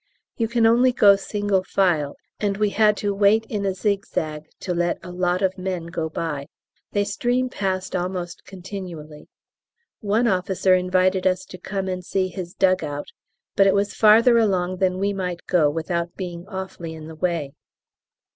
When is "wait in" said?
3.13-3.67